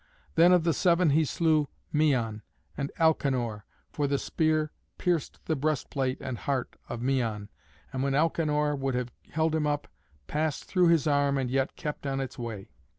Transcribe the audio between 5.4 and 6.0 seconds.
the breast